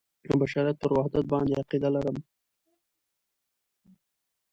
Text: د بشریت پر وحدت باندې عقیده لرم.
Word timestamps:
د 0.27 0.29
بشریت 0.41 0.77
پر 0.81 0.91
وحدت 0.97 1.25
باندې 1.33 1.59
عقیده 1.61 1.89
لرم. 1.95 2.17